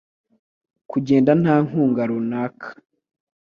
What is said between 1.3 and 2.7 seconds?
nta nkunga runaka